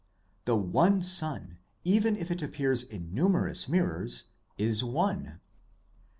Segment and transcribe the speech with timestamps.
[0.45, 5.39] The One Sun, even if it appears in numerous mirrors, is one.